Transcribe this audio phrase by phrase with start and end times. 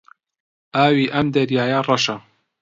[0.75, 2.15] ئاوی ئەم دەریایە ڕەشە.